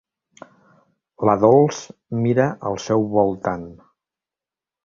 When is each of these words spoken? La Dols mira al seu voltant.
La 1.29 1.35
Dols 1.43 1.83
mira 2.23 2.49
al 2.71 2.81
seu 2.87 3.07
voltant. 3.15 3.71